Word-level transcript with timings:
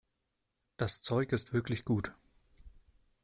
Das 0.77 1.03
Zeug 1.03 1.31
ist 1.31 1.53
wirklich 1.53 1.85
gut. 1.85 2.15